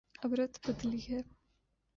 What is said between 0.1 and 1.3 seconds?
اب رت بدلی ہے۔